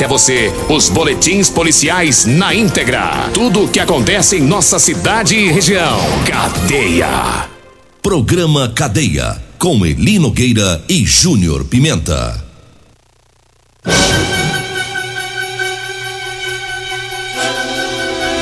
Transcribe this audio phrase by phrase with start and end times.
[0.00, 3.28] até você os boletins policiais na íntegra.
[3.34, 5.98] Tudo o que acontece em nossa cidade e região.
[6.26, 7.46] Cadeia.
[8.00, 9.36] Programa Cadeia.
[9.58, 12.42] Com Eli Nogueira e Júnior Pimenta.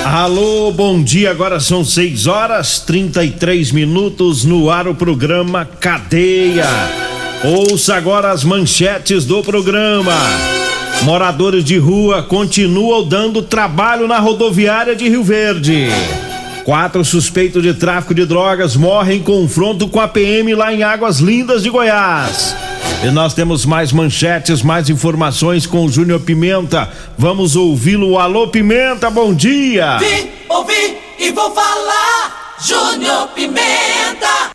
[0.05, 1.33] Alô, bom dia.
[1.33, 6.69] Agora são 6 horas 33 minutos no ar o programa Cadeia.
[7.43, 10.15] Ouça agora as manchetes do programa.
[11.03, 15.89] Moradores de rua continuam dando trabalho na rodoviária de Rio Verde.
[16.65, 21.19] Quatro suspeitos de tráfico de drogas morrem em confronto com a PM lá em Águas
[21.19, 22.55] Lindas de Goiás.
[23.03, 26.91] E nós temos mais manchetes, mais informações com o Júnior Pimenta.
[27.17, 28.19] Vamos ouvi-lo.
[28.19, 29.99] Alô, Pimenta, bom dia!
[29.99, 32.57] Vim, ouvi e vou falar.
[32.61, 34.51] Júnior Pimenta.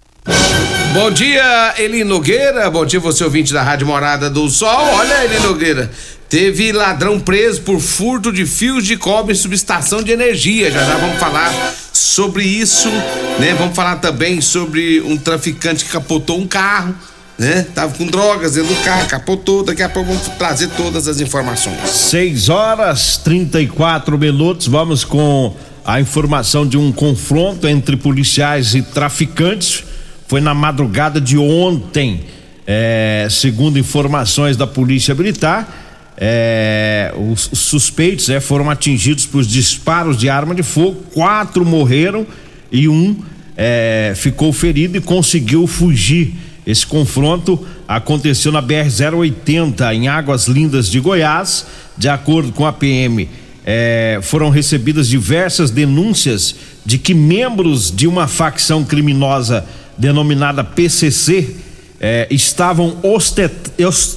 [0.94, 2.69] Bom dia, Eli Nogueira.
[2.69, 4.69] Bom dia, você ouvinte da Rádio Morada do Sol.
[4.69, 5.89] Olha, Eli Nogueira.
[6.34, 10.72] Teve ladrão preso por furto de fios de cobre em subestação de energia.
[10.72, 11.53] Já já vamos falar
[11.94, 12.90] sobre isso,
[13.38, 13.53] né?
[13.56, 16.95] Vamos falar também sobre um traficante que capotou um carro
[17.38, 17.67] né?
[17.75, 19.64] Tava com drogas dentro do carro, capotou.
[19.64, 21.88] Daqui a pouco vamos trazer todas as informações.
[21.88, 24.66] 6 horas 34 minutos.
[24.66, 29.84] Vamos com a informação de um confronto entre policiais e traficantes.
[30.28, 32.25] Foi na madrugada de ontem,
[32.66, 35.84] é, segundo informações da Polícia Militar.
[36.17, 41.03] É, os, os suspeitos é, foram atingidos por disparos de arma de fogo.
[41.14, 42.25] Quatro morreram
[42.72, 43.18] e um
[43.57, 46.34] é, ficou ferido e conseguiu fugir.
[46.66, 51.66] Esse confronto aconteceu na BR-080, em Águas Lindas de Goiás.
[51.97, 53.28] De acordo com a PM,
[53.66, 59.66] eh, foram recebidas diversas denúncias de que membros de uma facção criminosa
[59.97, 61.56] denominada PCC
[62.00, 62.97] eh, estavam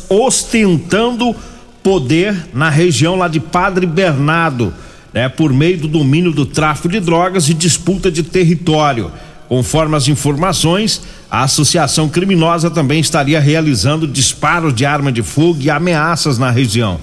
[0.09, 1.37] ostentando
[1.87, 4.75] poder na região lá de Padre Bernardo,
[5.15, 9.13] né, por meio do domínio do tráfico de drogas e disputa de território.
[9.49, 15.71] Conforme as informações, a associação criminosa também estaria realizando disparos de arma de fogo e
[15.71, 16.99] ameaças na região.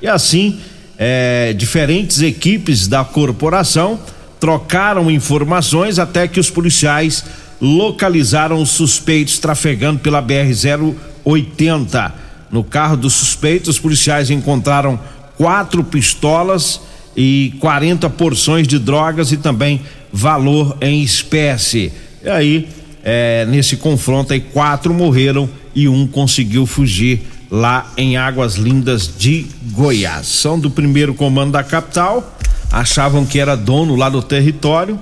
[0.00, 0.60] E assim,
[0.96, 3.98] é, diferentes equipes da corporação
[4.38, 7.24] trocaram informações até que os policiais
[7.60, 12.27] localizaram os suspeitos trafegando pela BR-080.
[12.50, 14.98] No carro dos suspeitos, os policiais encontraram
[15.36, 16.80] quatro pistolas
[17.16, 19.82] e 40 porções de drogas e também
[20.12, 21.92] valor em espécie.
[22.22, 22.68] E aí,
[23.02, 29.46] é, nesse confronto aí, quatro morreram e um conseguiu fugir lá em Águas Lindas de
[29.72, 30.26] Goiás.
[30.26, 32.36] São do primeiro comando da capital,
[32.70, 34.98] achavam que era dono lá do território,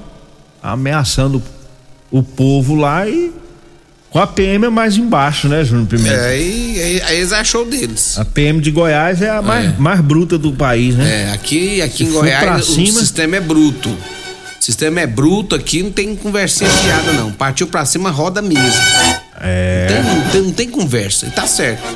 [0.63, 1.43] ameaçando
[2.11, 3.33] o povo lá e
[4.17, 6.15] com a PM é mais embaixo, né, Júnior Pimenta?
[6.17, 8.19] É, aí, aí, aí eles achou deles.
[8.19, 9.75] A PM de Goiás é a mais, É.
[9.77, 11.27] mais bruta do país, né?
[11.29, 13.91] É, aqui, aqui Se em Goiás o sistema é bruto.
[13.91, 17.31] O sistema é bruto aqui, não tem conversinha fiada, não.
[17.31, 18.81] Partiu pra cima, roda mesmo.
[19.39, 19.87] É.
[19.87, 21.87] Tem- não, tem, não tem conversa, e tá certo.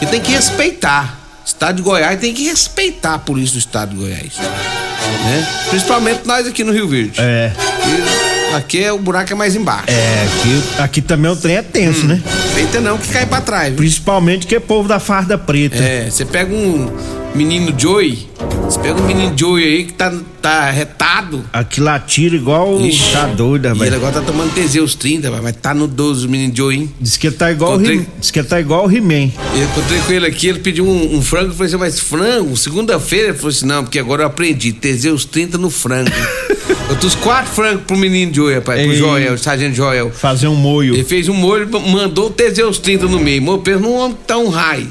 [0.00, 1.18] E tem que respeitar.
[1.44, 4.38] Estado de Goiás tem que respeitar a polícia do estado de Goiás.
[4.38, 5.46] Né?
[5.68, 7.20] Principalmente nós aqui no Rio Verde.
[7.20, 7.52] É.
[7.86, 9.84] E aqui é, o buraco é mais embaixo.
[9.88, 12.20] É, aqui, aqui também o trem é tenso, né?
[12.54, 13.68] Feita não que cai pra trás.
[13.68, 13.76] viu?
[13.76, 15.76] Principalmente que é povo da farda preta.
[15.76, 16.90] É, você pega um
[17.34, 18.28] menino Joey,
[18.72, 21.44] você pega um menino Joey aí que tá, tá retado.
[21.52, 22.80] Aqui lá tira igual.
[22.80, 23.92] Ixi, tá doido, E ele rapaz.
[23.94, 26.94] agora tá tomando Teseus 30, rapaz, mas tá no 12 o menino Joey, hein?
[27.00, 29.30] Diz que tá igual o Encontrei- He- Diz que tá igual o He-Man.
[29.54, 32.56] Eu encontrei com ele aqui, ele pediu um, um frango, eu falei assim, mas frango?
[32.56, 33.28] Segunda-feira?
[33.28, 36.10] Ele falou assim, não, porque agora eu aprendi, Teseus 30 no frango.
[36.88, 38.98] eu trouxe quatro frangos pro menino Joey, rapaz, pro Ei.
[38.98, 40.10] Joel, sargento Joel.
[40.10, 40.94] Fazer um moio.
[40.94, 43.42] Ele fez um molho, mandou o Teseus 30 no meio.
[43.42, 44.90] Mô, pensa num homem que tá um raio.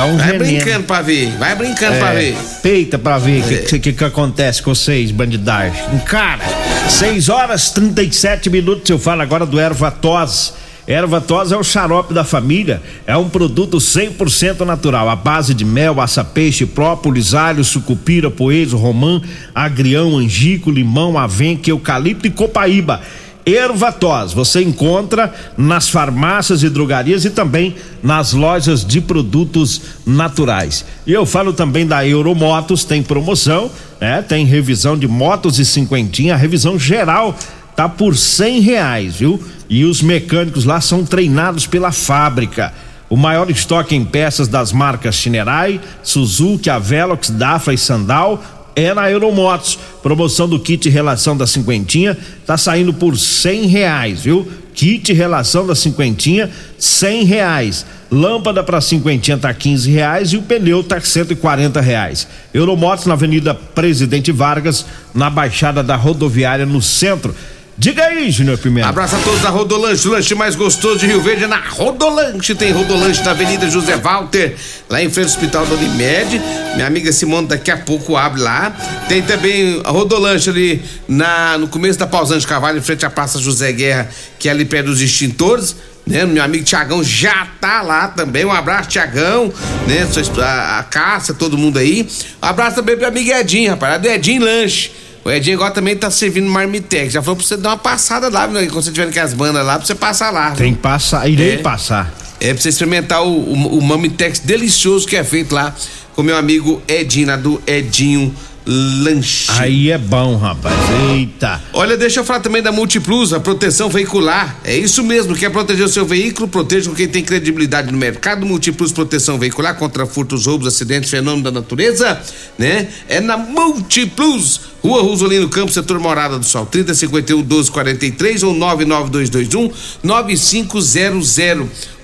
[0.00, 0.44] Tá um Vai veneno.
[0.64, 2.36] brincando pra ver, vai brincando pra É, ver.
[2.62, 5.78] peita pra ver o que, que, que, que acontece com vocês, bandidagem.
[6.06, 6.42] Cara,
[6.88, 8.88] 6 horas 37 minutos.
[8.88, 10.54] Eu falo agora do erva tos.
[10.86, 12.80] Erva tos é o xarope da família.
[13.06, 15.06] É um produto 100% natural.
[15.10, 19.20] A base de mel, aça-peixe, própolis, alho, sucupira, poejo, romã,
[19.54, 23.02] agrião, angico, limão, avenca, eucalipto e copaíba.
[23.44, 24.32] Ervatós.
[24.32, 30.84] Você encontra nas farmácias e drogarias e também nas lojas de produtos naturais.
[31.06, 33.70] E eu falo também da Euromotos, tem promoção,
[34.00, 34.22] né?
[34.22, 37.36] Tem revisão de motos e cinquentinha, a revisão geral
[37.76, 39.42] tá por cem reais, viu?
[39.68, 42.72] E os mecânicos lá são treinados pela fábrica.
[43.08, 48.42] O maior estoque em peças das marcas Shinerai, Suzuki, Avelox, Dafra e Sandal
[48.80, 49.78] é na Euromotos.
[50.02, 52.16] Promoção do kit relação da cinquentinha
[52.46, 54.48] tá saindo por cem reais, viu?
[54.74, 57.84] Kit relação da cinquentinha, cem reais.
[58.10, 62.26] Lâmpada para cinquentinha tá quinze reais e o pneu tá cento e quarenta reais.
[62.52, 67.34] Euromotos na Avenida Presidente Vargas, na Baixada da Rodoviária, no centro.
[67.80, 68.90] Diga aí, Júnior Pimenta.
[68.90, 72.54] Abraço a todos da Rodolanche, o lanche mais gostoso de Rio Verde é na Rodolanche.
[72.54, 74.54] Tem Rodolanche na Avenida José Walter,
[74.86, 76.42] lá em frente ao Hospital da Unimed.
[76.74, 78.70] Minha amiga Simone daqui a pouco abre lá.
[79.08, 83.38] Tem também a Rodolanche ali na, no começo da Pausante Carvalho, em frente à Praça
[83.38, 85.74] José Guerra, que é ali perto dos extintores.
[86.06, 86.26] Né?
[86.26, 88.44] Meu amigo Tiagão já tá lá também.
[88.44, 89.50] Um abraço, Tiagão,
[89.86, 90.06] né?
[90.42, 92.06] A, a Cássia, todo mundo aí.
[92.42, 94.99] Um abraço também pro amigo Edinho, rapaz, do Edinho Lanche.
[95.24, 97.12] O Edinho agora também tá servindo marmitex.
[97.12, 98.66] Já falou pra você dar uma passada lá, né?
[98.66, 100.52] quando você tiver com as bandas lá, pra você passar lá.
[100.52, 101.56] Tem que passar, irei É.
[101.58, 102.12] passar.
[102.40, 105.74] É pra você experimentar o, o, o marmitex delicioso que é feito lá
[106.14, 108.34] com meu amigo Edinho, lá do Edinho
[108.72, 109.50] Lanche.
[109.58, 110.72] Aí é bom, rapaz.
[111.10, 111.60] Eita.
[111.72, 114.60] Olha, deixa eu falar também da Multiplus, a proteção veicular.
[114.62, 116.46] É isso mesmo, quer proteger o seu veículo?
[116.46, 118.46] Proteja com quem tem credibilidade no mercado.
[118.46, 122.20] Multiplus Proteção Veicular contra furtos, roubos, acidentes, fenômenos da natureza,
[122.56, 122.86] né?
[123.08, 124.60] É na Multiplus.
[124.82, 129.70] Rua Rosolino Campos, setor Morada do Sol, 3051 1243 ou 99221
[130.02, 131.38] 9500.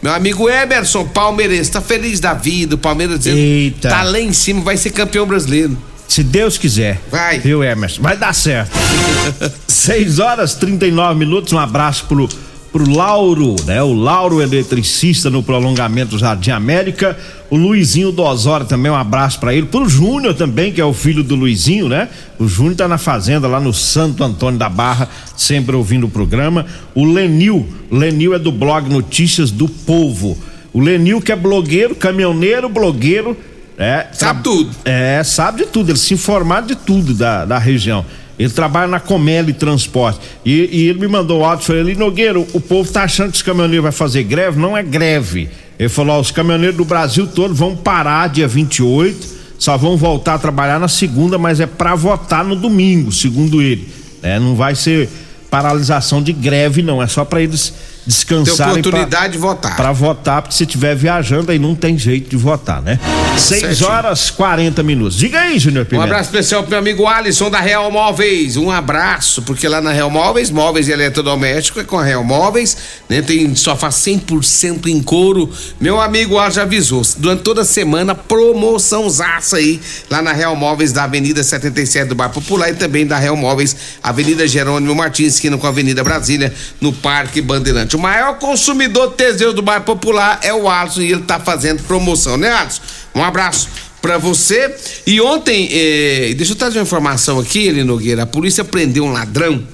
[0.02, 2.74] Meu amigo Emerson Palmeirense, tá feliz da vida.
[2.74, 3.88] O Palmeiras dizendo, Eita.
[3.88, 5.76] tá lá em cima, vai ser campeão brasileiro.
[6.08, 7.00] Se Deus quiser.
[7.10, 7.38] Vai.
[7.38, 8.02] Viu, Emerson?
[8.02, 8.72] Vai dar certo.
[9.66, 11.52] 6 horas 39 minutos.
[11.52, 12.28] Um abraço pro,
[12.72, 13.82] pro Lauro, né?
[13.82, 17.16] O Lauro eletricista no prolongamento Jardim América.
[17.50, 19.66] O Luizinho do Osório também, um abraço pra ele.
[19.66, 22.08] Pro Júnior também, que é o filho do Luizinho, né?
[22.38, 26.66] O Júnior tá na fazenda lá no Santo Antônio da Barra, sempre ouvindo o programa.
[26.94, 30.36] O Lenil, Lenil é do blog Notícias do Povo.
[30.72, 33.36] O Lenil que é blogueiro, caminhoneiro, blogueiro,
[33.78, 34.70] é, Sabe tudo.
[34.84, 38.04] é, sabe de tudo, ele se informar de tudo da, da região.
[38.38, 40.20] Ele trabalha na Comeli Transporte.
[40.44, 43.30] E, e ele me mandou um áudio e falou: ali, Nogueira, o povo tá achando
[43.30, 44.60] que os caminhoneiros vai fazer greve.
[44.60, 45.48] Não é greve.
[45.78, 49.26] Ele falou: ó, os caminhoneiros do Brasil todo vão parar dia 28,
[49.58, 53.88] só vão voltar a trabalhar na segunda, mas é para votar no domingo, segundo ele.
[54.22, 55.08] É, não vai ser
[55.50, 57.02] paralisação de greve, não.
[57.02, 57.72] É só para eles
[58.06, 58.56] Tem descansarem.
[58.82, 59.74] pra- oportunidade de votar.
[59.76, 62.98] Pra votar, porque se estiver viajando aí não tem jeito de votar, né?
[63.36, 63.90] 6 Certinho.
[63.90, 65.16] horas 40 minutos.
[65.16, 66.04] Diga aí, Júnior Um Pimenta.
[66.06, 68.56] abraço especial pro meu amigo Alisson da Real Móveis.
[68.56, 72.76] Um abraço, porque lá na Real Móveis, móveis e eletrodoméstico é com a Real Móveis,
[73.08, 73.20] né?
[73.22, 75.50] Tem sofá 100% em couro.
[75.80, 80.54] Meu amigo Alisson já avisou, durante toda a semana, promoção zaça aí, lá na Real
[80.54, 85.34] Móveis da Avenida 77 do Bar Popular e também da Real Móveis, Avenida Jerônimo Martins,
[85.34, 87.95] esquina com a Avenida Brasília, no Parque Bandeirante.
[87.96, 92.36] O maior consumidor Teseus do Bar Popular é o Alisson e ele tá fazendo promoção,
[92.36, 92.82] né, Alisson?
[93.14, 93.70] Um abraço
[94.02, 94.76] pra você.
[95.06, 98.24] E ontem, eh, deixa eu trazer uma informação aqui, Eli Nogueira.
[98.24, 99.66] A polícia prendeu um ladrão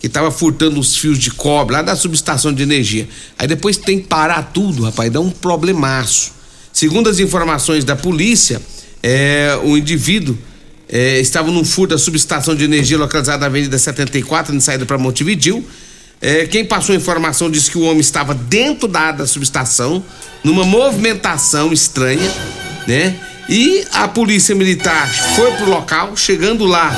[0.00, 3.06] que tava furtando os fios de cobre lá da subestação de energia.
[3.38, 6.32] Aí depois tem que parar tudo, rapaz, dá um problemaço.
[6.72, 8.62] Segundo as informações da polícia,
[9.02, 10.38] eh, o indivíduo
[10.88, 14.96] eh, estava num furto da subestação de energia localizada na Avenida 74, na saída para
[14.96, 15.62] Montevidil.
[16.20, 20.02] Eh, quem passou a informação disse que o homem estava dentro da da subestação,
[20.42, 22.30] numa movimentação estranha,
[22.86, 23.14] né?
[23.48, 26.92] E a polícia militar foi pro local, chegando lá,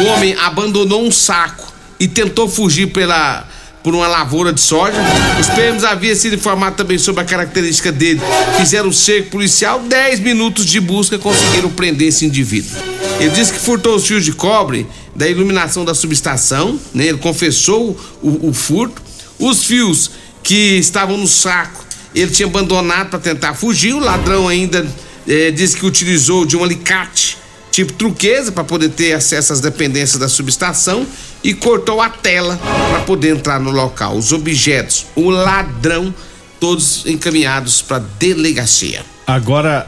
[0.00, 3.46] o homem abandonou um saco e tentou fugir pela
[3.82, 4.98] por uma lavoura de soja.
[5.40, 8.20] Os PMs haviam sido informados também sobre a característica dele.
[8.58, 12.76] Fizeram o cerco policial, 10 minutos de busca conseguiram prender esse indivíduo.
[13.18, 14.86] Ele disse que furtou os fios de cobre
[15.18, 17.08] da iluminação da subestação, né?
[17.08, 19.02] Ele confessou o, o furto.
[19.36, 20.12] Os fios
[20.44, 21.84] que estavam no saco,
[22.14, 23.94] ele tinha abandonado para tentar fugir.
[23.94, 24.86] O ladrão ainda
[25.26, 27.36] eh, disse que utilizou de um alicate
[27.72, 31.04] tipo truqueza para poder ter acesso às dependências da subestação
[31.42, 32.56] e cortou a tela
[32.90, 34.16] para poder entrar no local.
[34.16, 36.14] Os objetos, o ladrão,
[36.60, 39.04] todos encaminhados para delegacia.
[39.26, 39.86] Agora,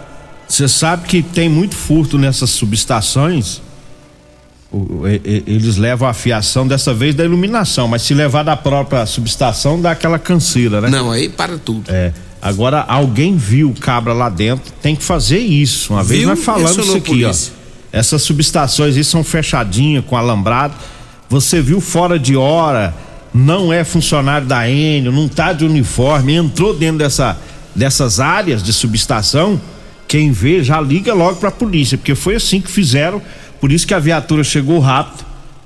[0.49, 3.61] você sabe que tem muito furto nessas subestações.
[5.25, 9.91] Eles levam a fiação dessa vez da iluminação, mas se levar da própria subestação dá
[9.91, 10.89] aquela canseira, né?
[10.89, 11.91] Não, aí para tudo.
[11.91, 12.13] É.
[12.41, 15.93] Agora, alguém viu o cabra lá dentro, tem que fazer isso.
[15.93, 16.29] Uma vez Viu?
[16.29, 17.33] nós falamos isso a aqui, ó.
[17.93, 20.75] Essas subestações aí são fechadinhas, com alambrado.
[21.29, 22.95] Você viu fora de hora,
[23.35, 27.37] não é funcionário da Enio, não tá de uniforme, entrou dentro dessa,
[27.75, 29.61] dessas áreas de subestação,
[30.09, 33.23] quem vê já liga logo pra polícia, porque foi assim que fizeram,
[33.61, 35.25] por isso que a viatura chegou rápido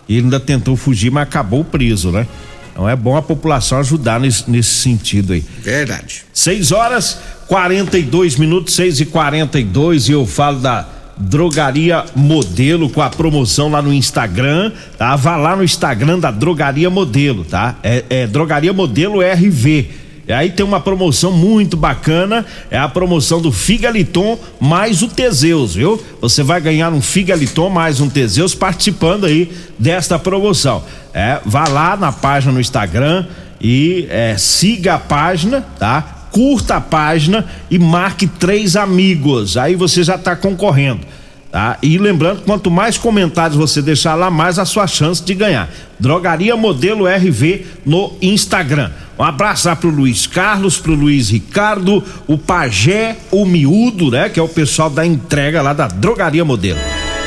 [0.08, 2.26] e ele ainda tentou fugir, mas acabou preso, né?
[2.72, 5.44] Então é bom a população ajudar nesse, nesse sentido aí.
[5.62, 6.24] Verdade.
[6.32, 13.08] 6 horas 42 minutos, 6 e 42 e eu falo da Drogaria Modelo com a
[13.08, 15.14] promoção lá no Instagram, tá?
[15.14, 17.76] Vá lá no Instagram da Drogaria Modelo, tá?
[17.82, 20.03] É, é Drogaria Modelo RV.
[20.26, 25.74] E aí tem uma promoção muito bacana, é a promoção do Figaliton mais o Teseus,
[25.74, 26.02] viu?
[26.20, 30.82] Você vai ganhar um Figaliton mais um Teseus participando aí desta promoção.
[31.12, 33.26] É, vá lá na página no Instagram
[33.60, 36.28] e é, siga a página, tá?
[36.30, 39.56] Curta a página e marque três amigos.
[39.58, 41.06] Aí você já está concorrendo.
[41.54, 41.78] Tá?
[41.80, 45.70] E lembrando, quanto mais comentários você deixar lá, mais a sua chance de ganhar.
[46.00, 48.90] Drogaria Modelo RV no Instagram.
[49.16, 54.28] Um abraço lá pro Luiz Carlos, pro Luiz Ricardo, o Pajé, o Miúdo, né?
[54.28, 56.80] Que é o pessoal da entrega lá da Drogaria Modelo.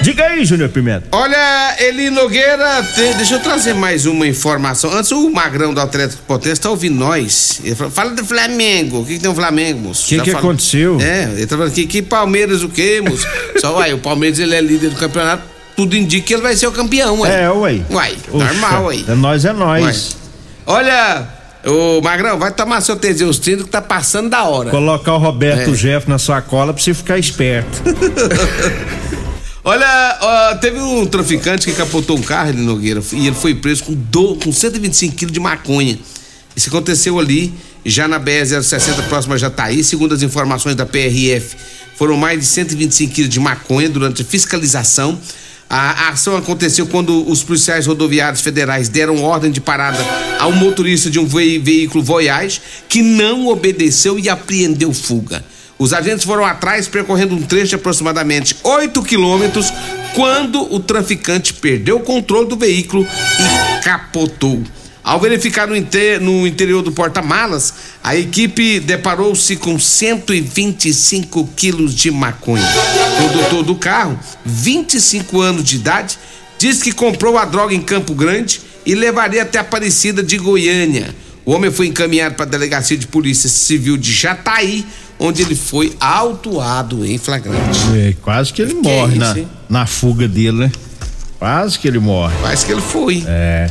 [0.08, 1.04] Diga aí, Júnior Pimenta.
[1.12, 4.90] Olha, Eli Nogueira, te- deixa eu trazer mais uma informação.
[4.94, 7.60] Antes, o Magrão do Atlético Potência tá ouvindo nós.
[7.62, 9.02] Ele fala, fala do Flamengo.
[9.02, 10.08] O que, que tem o Flamengo, moço?
[10.08, 10.98] Que Tá que aconteceu?
[11.02, 13.28] É, ele tá falando que, que Palmeiras o quê, moço?
[13.60, 15.44] Só, uai, o Palmeiras ele é líder do campeonato,
[15.76, 17.44] tudo indica que ele vai ser o campeão, uai.
[17.44, 17.86] É, uai.
[17.90, 19.04] Uai, Oxa, normal aí.
[19.10, 20.16] É nós, é nós.
[20.66, 21.28] Olha,
[21.66, 24.70] ô Magrão, vai tomar seu Teseus 30 que tá passando da hora.
[24.70, 25.74] Colocar o Roberto É.
[25.74, 27.82] Jeff na sua cola pra você ficar esperto.
[29.70, 33.84] Olha, ó, teve um traficante que capotou um carro ali Nogueira e ele foi preso
[33.84, 36.00] com, do, com 125 quilos de maconha.
[36.56, 37.54] Isso aconteceu ali,
[37.86, 39.84] já na BR-060, próxima a Jataí.
[39.84, 41.58] Segundo as informações da PRF,
[41.98, 45.20] foram mais de 125 quilos de maconha durante a fiscalização.
[45.70, 50.00] A, ação aconteceu quando os policiais rodoviários federais deram ordem de parada
[50.40, 55.44] ao motorista de um vei- veículo Voyage que não obedeceu e apreendeu fuga.
[55.80, 59.72] Os agentes foram atrás, percorrendo um trecho de aproximadamente 8 quilômetros,
[60.16, 64.64] quando o traficante perdeu o controle do veículo e capotou.
[65.04, 72.12] Ao verificar no, inte- no interior do porta-malas, a equipe deparou-se com 125 quilos de
[72.12, 72.66] maconha.
[72.66, 76.18] O condutor do carro, 25 anos de idade,
[76.58, 81.16] diz que comprou a droga em Campo Grande e levaria até Aparecida de Goiânia.
[81.48, 84.86] O homem foi encaminhado para a delegacia de polícia civil de Jataí,
[85.18, 87.80] onde ele foi autuado em flagrante.
[87.96, 89.36] É, quase que ele Que morre é na,
[89.70, 90.72] na fuga dele, né?
[91.40, 92.36] Quase que ele morre.
[92.42, 93.24] Parece que ele foi.
[93.26, 93.68] É.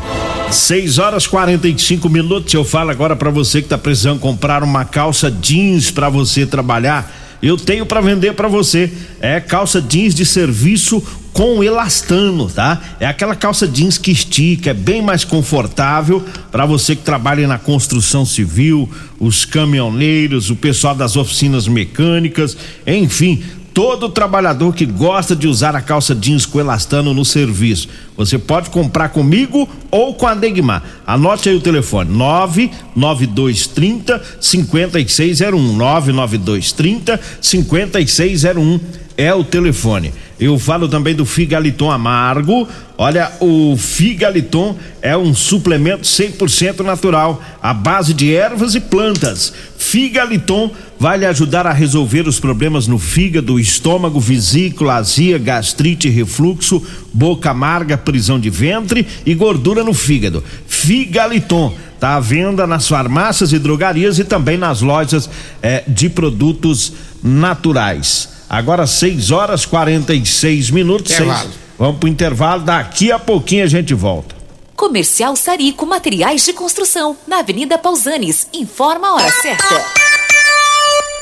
[0.50, 2.54] 6 horas 45 minutos.
[2.54, 7.14] Eu falo agora pra você que tá precisando comprar uma calça jeans pra você trabalhar.
[7.42, 8.90] Eu tenho pra vender pra você.
[9.21, 11.02] É calça jeans de serviço
[11.36, 12.80] com elastano, tá?
[12.98, 17.58] É aquela calça jeans que estica, é bem mais confortável pra você que trabalha na
[17.58, 18.88] construção civil,
[19.20, 23.42] os caminhoneiros, o pessoal das oficinas mecânicas, enfim,
[23.74, 27.86] todo trabalhador que gosta de usar a calça jeans com elastano no serviço.
[28.16, 30.82] Você pode comprar comigo ou com a Degmar.
[31.06, 35.76] Anote aí o telefone: 99230 5601.
[35.76, 38.80] 99230 5601
[39.18, 40.14] é o telefone.
[40.38, 42.68] Eu falo também do Figaliton Amargo.
[42.98, 49.52] Olha, o Figaliton é um suplemento 100% natural, à base de ervas e plantas.
[49.78, 56.82] Figaliton vai lhe ajudar a resolver os problemas no fígado, estômago, vesícula, azia, gastrite, refluxo,
[57.12, 60.44] boca amarga, prisão de ventre e gordura no fígado.
[60.66, 65.30] Figaliton está à venda nas farmácias e drogarias e também nas lojas
[65.62, 68.35] eh, de produtos naturais.
[68.48, 71.12] Agora 6 horas 46 minutos.
[71.12, 71.40] Intervalo.
[71.40, 74.34] seis- Vamos pro intervalo, daqui a pouquinho a gente volta.
[74.74, 78.46] Comercial Sarico Materiais de Construção, na Avenida Pausanes.
[78.54, 79.84] Informa a hora certa.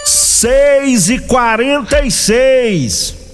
[0.04, 3.14] 6 e 46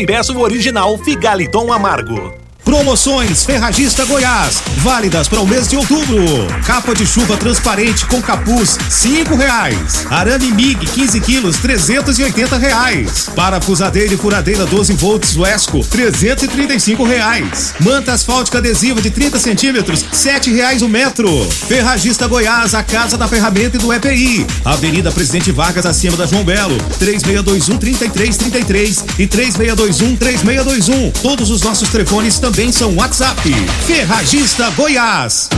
[0.00, 2.39] e peça o original Figaliton Amargo.
[2.64, 6.22] Promoções Ferragista Goiás, válidas para o mês de outubro.
[6.66, 10.06] Capa de chuva transparente com capuz, cinco reais.
[10.10, 13.28] Arame MIG 15 quilos, 380 reais.
[13.34, 17.74] Parafusadeira e furadeira 12 volts Wesco, 335 reais.
[17.80, 21.28] Manta asfáltica adesiva de 30 centímetros, sete reais o metro.
[21.66, 24.46] Ferragista Goiás, a casa da ferramenta e do EPI.
[24.64, 31.10] Avenida Presidente Vargas, acima da João Belo, 3621 3333 e 3621 3621.
[31.22, 33.48] Todos os nossos telefones também são WhatsApp.
[33.86, 35.48] Ferragista Goiás.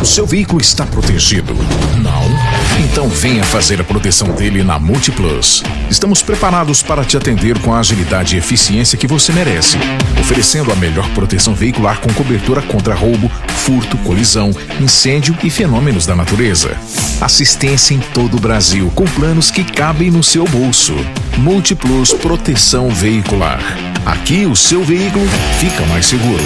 [0.00, 1.54] O seu veículo está protegido?
[2.00, 2.84] Não?
[2.84, 5.64] Então venha fazer a proteção dele na Multiplus.
[5.90, 9.76] Estamos preparados para te atender com a agilidade e eficiência que você merece,
[10.20, 16.14] oferecendo a melhor proteção veicular com cobertura contra roubo, furto, colisão, incêndio e fenômenos da
[16.14, 16.76] natureza.
[17.20, 20.94] Assistência em todo o Brasil com planos que cabem no seu bolso.
[21.40, 23.62] Multiplus Proteção Veicular.
[24.04, 25.26] Aqui o seu veículo
[25.58, 26.42] fica mais seguro.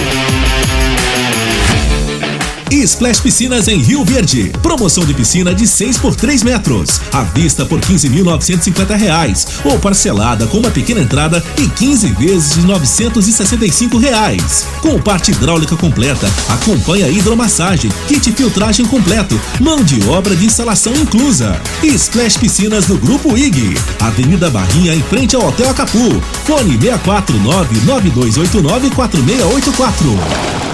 [2.82, 4.52] Splash Piscinas em Rio Verde.
[4.62, 7.00] Promoção de piscina de 6 por 3 metros.
[7.12, 9.46] À vista por 15.950 reais.
[9.64, 14.66] Ou parcelada com uma pequena entrada e 15 vezes de 965 reais.
[14.80, 21.60] Com parte hidráulica completa, acompanha hidromassagem, kit filtragem completo, mão de obra de instalação inclusa.
[21.82, 23.74] Splash Piscinas no Grupo IG.
[24.00, 26.20] Avenida Barrinha em frente ao Hotel Acapu.
[26.44, 30.73] Fone 649 9289 4684.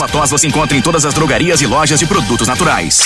[0.07, 2.99] tos você encontra em todas as drogarias e lojas de produtos naturais.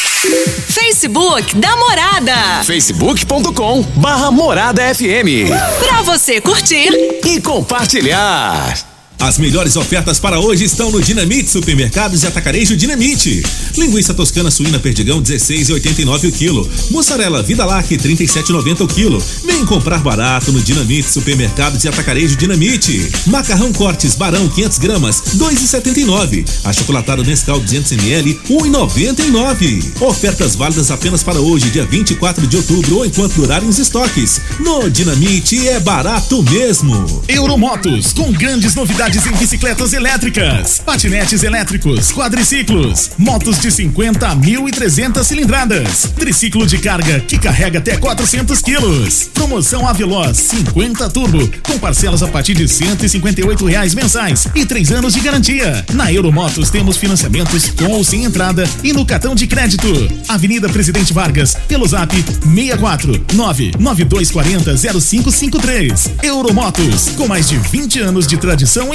[0.69, 2.63] Facebook da Morada.
[2.63, 5.49] facebook.com barra Morada FM.
[5.79, 6.89] Pra você curtir
[7.23, 8.94] e compartilhar.
[9.19, 13.43] As melhores ofertas para hoje estão no Dinamite Supermercados e Atacarejo Dinamite.
[13.78, 16.69] Linguiça toscana suína perdigão 16,89 o quilo.
[16.91, 19.23] Mussarela Vida Lac 37,90 o quilo.
[19.45, 23.10] Vem comprar barato no Dinamite Supermercados e Atacarejo Dinamite.
[23.28, 26.45] Macarrão Cortes Barão 500 gramas 2,79.
[26.63, 30.01] Achocolatado Nescau 200 ml 1,99.
[30.01, 34.41] Ofertas válidas apenas para hoje, dia 24 de outubro ou enquanto durarem os estoques.
[34.60, 37.23] No Dinamite é barato mesmo.
[37.28, 45.23] Euromotos com grandes novidades em bicicletas elétricas, patinetes elétricos, quadriciclos, motos de 50 a 1.300
[45.23, 49.29] cilindradas, triciclo de carga que carrega até 400 quilos.
[49.31, 55.13] Promoção Aveloz 50 Turbo, com parcelas a partir de 158 reais mensais e três anos
[55.13, 55.85] de garantia.
[55.93, 59.87] Na Euromotos temos financiamentos com ou sem entrada e no cartão de crédito.
[60.27, 66.11] Avenida Presidente Vargas, pelo zap 64 99240 0553.
[66.23, 68.94] Euromotos, com mais de 20 anos de tradição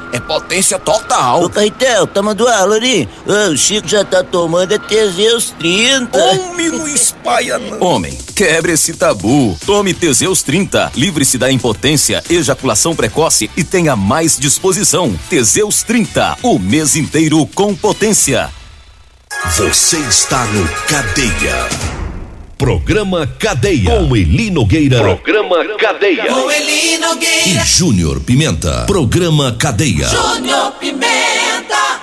[0.11, 1.43] é potência total.
[1.43, 3.07] Ô, Caetel, toma do ar, Lorim.
[3.25, 6.17] Ô, o Chico já tá tomando é Teseus 30.
[6.17, 7.81] Homem, não espalha não.
[7.81, 9.57] Homem, quebre esse tabu.
[9.65, 10.91] Tome Teseus 30.
[10.95, 15.17] Livre-se da impotência, ejaculação precoce e tenha mais disposição.
[15.29, 16.37] Teseus 30.
[16.43, 18.49] O mês inteiro com potência.
[19.57, 22.00] Você está no Cadeia.
[22.61, 23.89] Programa Cadeia.
[23.89, 24.99] Com Eli Nogueira.
[24.99, 26.25] Programa Cadeia.
[26.25, 27.63] Com Eli Nogueira.
[27.63, 28.83] E Júnior Pimenta.
[28.85, 30.07] Programa Cadeia.
[30.07, 32.01] Júnior Pimenta.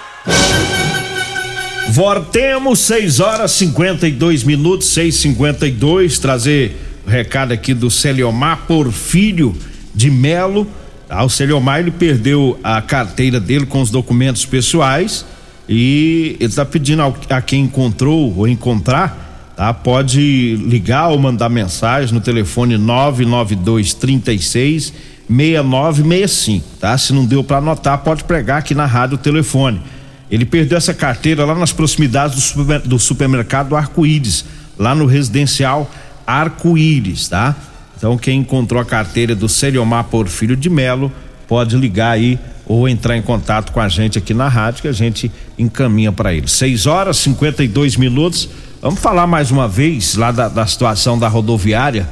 [1.91, 9.55] Voltemos 6 horas 52 minutos, 6:52 trazer recado aqui do Celiomar Porfírio
[9.95, 10.67] de Melo.
[11.09, 15.25] Ah, o Celiomar ele perdeu a carteira dele com os documentos pessoais
[15.69, 19.28] e ele está pedindo a quem encontrou ou encontrar,
[19.59, 19.75] tá?
[19.75, 24.95] Pode ligar ou mandar mensagem no telefone 992 36
[25.29, 26.97] 6965, tá?
[26.97, 29.83] Se não deu para anotar, pode pregar aqui na rádio o telefone.
[30.31, 34.45] Ele perdeu essa carteira lá nas proximidades do, super, do supermercado Arco-Íris,
[34.79, 35.91] lá no residencial
[36.25, 37.57] Arco-Íris, tá?
[37.97, 41.11] Então quem encontrou a carteira do Seriomar Porfírio de Melo
[41.49, 44.93] pode ligar aí ou entrar em contato com a gente aqui na rádio que a
[44.93, 46.47] gente encaminha para ele.
[46.47, 48.49] 6 horas 52 minutos.
[48.81, 52.09] Vamos falar mais uma vez lá da, da situação da rodoviária.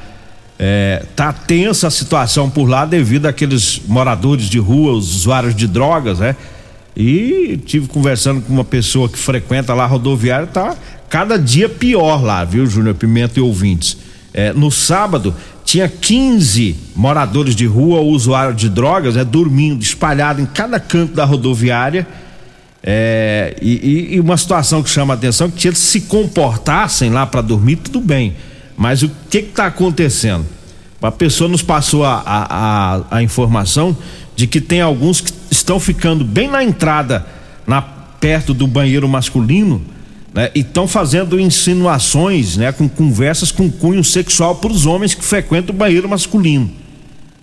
[0.59, 5.69] É, tá tensa a situação por lá devido àqueles moradores de rua, os usuários de
[5.69, 6.35] drogas, né?
[6.97, 10.75] E tive conversando com uma pessoa que frequenta lá a rodoviária, tá
[11.09, 13.97] cada dia pior lá, viu, Júnior Pimenta e ouvintes.
[14.35, 15.33] É, no sábado
[15.65, 21.25] tinha 15 moradores de rua usuários de drogas, né, dormindo, espalhado em cada canto da
[21.25, 22.09] rodoviária.
[22.83, 27.41] É, e, e, uma situação que chama a atenção que eles se comportassem lá para
[27.41, 28.35] dormir, tudo bem.
[28.77, 30.47] Mas o que está acontecendo?
[31.03, 32.47] A pessoa nos passou a, a,
[32.97, 33.97] a, a informação
[34.35, 37.27] de que tem alguns que estão ficando bem na entrada,
[37.67, 39.83] na perto do banheiro masculino,
[40.37, 40.51] né?
[40.55, 42.71] E estão fazendo insinuações, né?
[42.71, 46.71] Com conversas com cunho sexual para os homens que frequentam o banheiro masculino.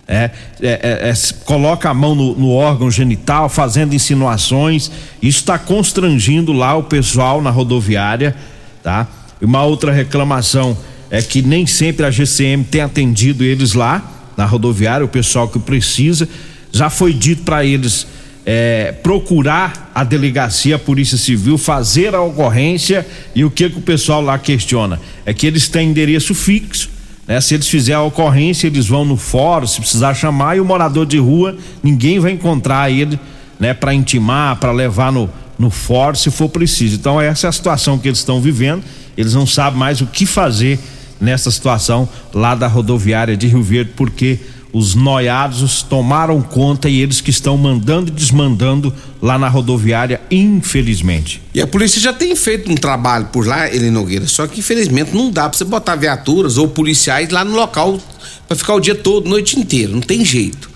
[0.06, 1.14] É, é, é, é
[1.44, 4.90] coloca a mão no, no, órgão genital, fazendo insinuações.
[5.22, 8.34] Isso está constrangindo lá o pessoal na rodoviária,
[8.82, 9.06] tá?
[9.40, 10.76] E uma outra reclamação
[11.10, 15.58] é que nem sempre a GCM tem atendido eles lá na rodoviária, o pessoal que
[15.58, 16.28] precisa
[16.74, 18.04] já foi dito para eles
[18.44, 23.82] é, procurar a delegacia, a Polícia Civil, fazer a ocorrência e o que, que o
[23.82, 25.00] pessoal lá questiona?
[25.24, 26.90] É que eles têm endereço fixo,
[27.26, 27.40] né?
[27.40, 31.06] Se eles fizerem a ocorrência, eles vão no fórum, se precisar chamar, e o morador
[31.06, 33.18] de rua, ninguém vai encontrar ele,
[33.58, 33.72] né?
[33.72, 36.96] Para intimar, para levar no, no fórum se for preciso.
[36.96, 38.82] Então essa é a situação que eles estão vivendo,
[39.16, 40.78] eles não sabem mais o que fazer
[41.20, 44.38] nessa situação lá da rodoviária de Rio Verde, porque
[44.74, 51.40] os noiados tomaram conta e eles que estão mandando e desmandando lá na rodoviária, infelizmente.
[51.54, 55.14] E a polícia já tem feito um trabalho por lá, ele Nogueira, só que infelizmente
[55.14, 58.00] não dá para você botar viaturas ou policiais lá no local
[58.48, 60.68] para ficar o dia todo, noite inteira, não tem jeito.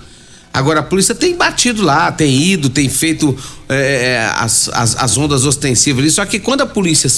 [0.54, 3.36] Agora a polícia tem batido lá, tem ido, tem feito
[3.68, 7.10] é, é as, as, as, ondas ostensivas ali, só que quando a polícia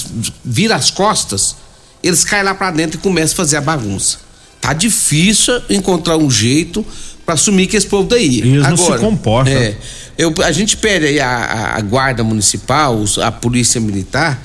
[0.43, 1.55] vira as costas,
[2.01, 4.30] eles caem lá para dentro e começam a fazer a bagunça
[4.61, 6.85] tá difícil encontrar um jeito
[7.25, 8.39] para assumir que esse povo daí.
[8.39, 9.53] Eles Agora, não se comportam.
[9.53, 9.75] É,
[10.17, 14.41] eu, a gente pede aí a, a, guarda municipal, a polícia militar,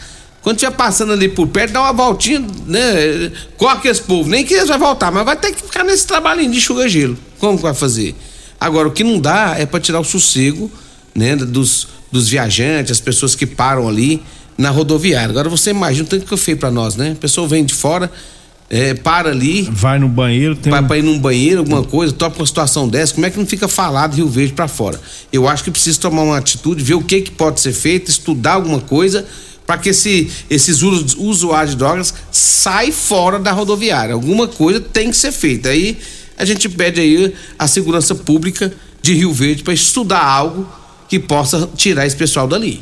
[0.46, 3.32] quando estiver passando ali por perto, dá uma voltinha, né?
[3.56, 6.52] Corre esse povo, nem que eles vão voltar, mas vai ter que ficar nesse trabalhinho
[6.52, 7.18] de enxugar gelo.
[7.38, 8.14] Como que vai fazer?
[8.60, 10.70] Agora, o que não dá é para tirar o sossego,
[11.14, 11.34] né?
[11.34, 14.22] Dos, dos viajantes, as pessoas que param ali
[14.56, 15.30] na rodoviária.
[15.30, 17.12] Agora você imagina o tanto que eu feio para nós, né?
[17.12, 18.10] A pessoa vem de fora,
[18.68, 19.68] é, para ali.
[19.70, 20.70] Vai no banheiro, tem.
[20.70, 20.86] Vai um...
[20.86, 23.68] para ir num banheiro, alguma coisa, topa uma situação dessa, como é que não fica
[23.68, 25.00] falado Rio Verde para fora?
[25.32, 28.54] Eu acho que precisa tomar uma atitude, ver o que, que pode ser feito, estudar
[28.54, 29.26] alguma coisa
[29.66, 34.14] para que esse, esses usuários de drogas saem fora da rodoviária.
[34.14, 35.70] Alguma coisa tem que ser feita.
[35.70, 35.98] Aí
[36.38, 40.68] a gente pede aí a segurança pública de Rio Verde para estudar algo
[41.08, 42.80] que possa tirar esse pessoal dali.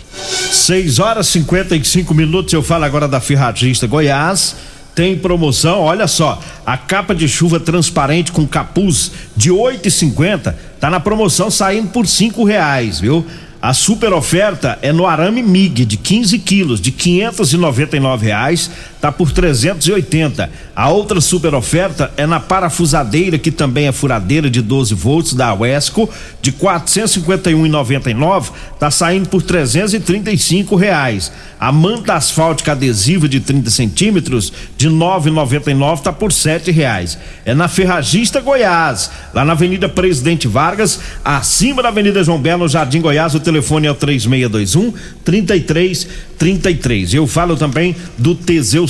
[0.53, 2.53] 6 horas e 55 minutos.
[2.53, 4.55] Eu falo agora da Ferragista Goiás
[4.95, 10.57] tem promoção, olha só, a capa de chuva transparente com capuz de oito e cinquenta
[10.79, 13.27] tá na promoção saindo por cinco reais, viu?
[13.61, 18.71] A super oferta é no arame MIG de 15 quilos de 599 reais,
[19.05, 20.51] tá por 380.
[20.75, 25.53] A outra super oferta é na parafusadeira que também é furadeira de 12 volts da
[25.53, 26.09] Wesco
[26.41, 31.31] de 451,99, tá saindo por 335 reais.
[31.61, 37.19] A manta asfáltica adesiva de 30 centímetros de 9,99 tá por sete reais.
[37.45, 43.03] É na Ferragista Goiás, lá na Avenida Presidente Vargas, acima da Avenida João Belo, Jardim
[43.03, 47.13] Goiás, o telefone é o 3621 3333.
[47.13, 48.35] Eu falo também do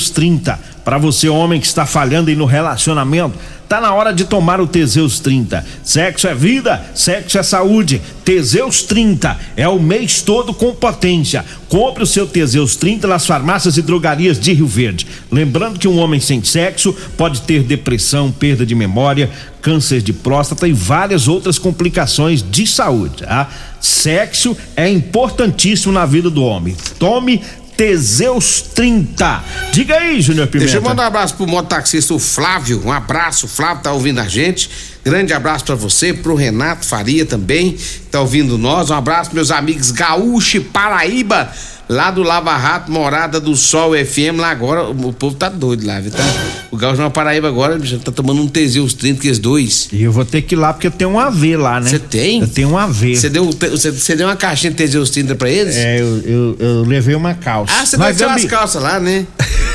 [0.04, 0.58] Teseus 30.
[0.84, 3.38] Para você, homem que está falhando aí no relacionamento,
[3.68, 5.64] Tá na hora de tomar o Teseus 30.
[5.82, 8.00] Sexo é vida, sexo é saúde.
[8.24, 11.44] Teseus 30 é o mês todo com potência.
[11.68, 15.06] Compre o seu Teseus 30 nas farmácias e drogarias de Rio Verde.
[15.30, 19.30] Lembrando que um homem sem sexo pode ter depressão, perda de memória,
[19.62, 23.24] câncer de próstata e várias outras complicações de saúde.
[23.24, 23.48] Tá?
[23.80, 26.76] Sexo é importantíssimo na vida do homem.
[26.98, 27.40] Tome
[27.76, 29.44] Teseus 30.
[29.72, 30.70] Diga aí, Júnior Pimenta.
[30.70, 32.82] Deixa eu mandar um abraço pro mototaxista o Flávio.
[32.84, 34.70] Um abraço, Flávio tá ouvindo a gente.
[35.04, 37.76] Grande abraço para você, pro Renato Faria também,
[38.10, 38.88] tá ouvindo nós.
[38.88, 41.52] Um abraço meus amigos Gaúcho e Paraíba,
[41.88, 44.38] lá do Lava Rato, Morada do Sol FM.
[44.38, 46.10] Lá agora o povo tá doido lá, viu?
[46.10, 46.24] Tá?
[46.70, 49.88] O Gaúcho na Paraíba agora bicho, tá tomando um Teseus 30, que os dois.
[49.92, 51.88] E eu vou ter que ir lá porque eu tenho um AV lá, né?
[51.90, 52.40] Você tem?
[52.40, 53.14] Eu tenho um AV.
[53.16, 55.76] Você deu, você, você deu uma caixinha de Teseus 30 pra eles?
[55.76, 57.72] É, eu, eu, eu levei uma calça.
[57.78, 59.26] Ah, você Nós deu umas gambi- calças lá, né?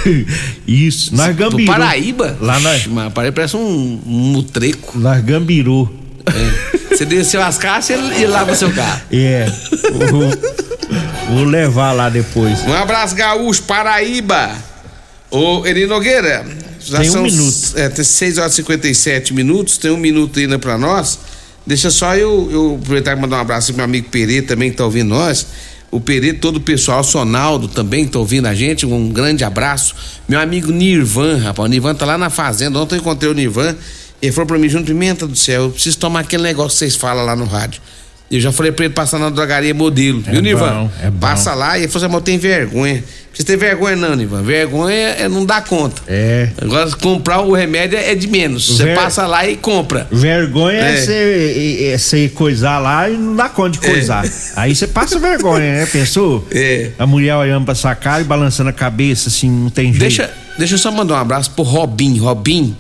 [0.68, 1.66] Isso, nós Do.
[1.66, 2.38] Paraíba?
[2.42, 4.98] Lá nós, Mas Paraíba parece um, um mutreco.
[5.00, 5.92] nós gambiru.
[6.26, 6.96] É.
[6.96, 9.02] Você desceu as caixas e lava seu carro.
[9.12, 9.52] É.
[10.12, 10.30] Vou,
[11.30, 12.60] vou levar lá depois.
[12.68, 14.52] Um abraço, Gaúcho, Paraíba.
[15.32, 16.46] Ô, Eri Nogueira,
[16.80, 17.74] já Tem um são minuto.
[17.76, 21.20] É, tem 6 horas e 57 minutos, tem um minuto ainda pra nós.
[21.66, 24.78] Deixa só eu, eu aproveitar e mandar um abraço pro meu amigo Perê também que
[24.78, 25.46] tá ouvindo nós.
[25.92, 28.86] O Perê, todo o pessoal, Sonaldo também tá ouvindo a gente.
[28.86, 29.96] Um grande abraço.
[30.28, 31.68] Meu amigo Nirvan, rapaz.
[31.68, 32.80] O Nirvan tá lá na fazenda.
[32.80, 33.76] Ontem eu encontrei o Nirvan.
[34.22, 36.96] Ele falou pra mim, Junto Pimenta do céu, eu preciso tomar aquele negócio que vocês
[36.96, 37.82] falam lá no rádio.
[38.32, 40.90] Eu já falei pra ele passar na drogaria modelo, É viu, Nivan?
[41.02, 41.10] é.
[41.20, 43.04] Passa lá e ele falou assim, mas tem vergonha.
[43.34, 44.44] Você tem vergonha não, Nivan.
[44.44, 46.02] Vergonha é não dar conta.
[46.08, 46.50] É.
[46.62, 48.68] Agora, comprar o remédio é de menos.
[48.68, 50.08] Você Ver- passa lá e compra.
[50.12, 51.98] Vergonha é É.
[51.98, 54.24] você é coisar lá e não dá conta de coisar.
[54.56, 55.86] Aí você passa vergonha, né?
[55.88, 56.46] Pensou?
[56.52, 56.92] É.
[57.00, 60.00] A mulher olhando pra sua cara e balançando a cabeça, assim, não tem jeito.
[60.02, 62.18] Deixa, deixa eu só mandar um abraço pro Robin.
[62.20, 62.76] Robin,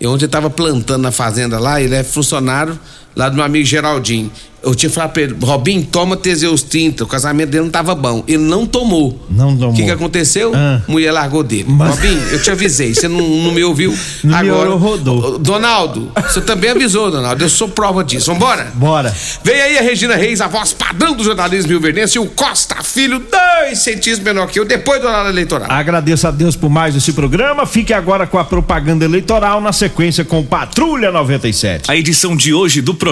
[0.00, 2.78] eu ontem tava plantando na fazenda lá, ele é funcionário
[3.16, 4.30] lá do meu amigo Geraldinho.
[4.64, 7.04] Eu tinha falado pra ele, Robin, toma Teseus 30.
[7.04, 8.24] O casamento dele não tava bom.
[8.26, 9.18] Ele não tomou.
[9.30, 9.72] Não tomou.
[9.72, 10.52] O que que aconteceu?
[10.54, 10.80] Ah.
[10.88, 11.66] Mulher largou dele.
[11.68, 13.94] Mas- Robin, eu te avisei, você não, não me ouviu.
[14.22, 15.38] Não me Agora, ouviu, rodou.
[15.38, 17.44] Donaldo, você também avisou, Donaldo.
[17.44, 18.32] Eu sou prova disso.
[18.32, 18.72] Vambora?
[18.74, 19.14] Bora.
[19.42, 23.18] Vem aí a Regina Reis, a voz padrão do jornalismo rio-verdense, e o Costa Filho,
[23.18, 25.70] dois centímetros menor que eu, depois do horário eleitoral.
[25.70, 27.66] Agradeço a Deus por mais esse programa.
[27.66, 31.90] Fique agora com a propaganda eleitoral na sequência com Patrulha 97.
[31.90, 32.94] A edição de hoje do programa